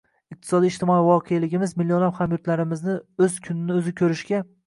[0.35, 4.41] Iqtisodiy-ijtimoiy voqeligimiz millionlab hamyurtlarimizni «o‘z kunini o‘zi ko‘rish»ga